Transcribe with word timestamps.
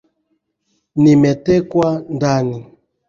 nimetekwa 1.01 1.85
ndani 2.15 2.57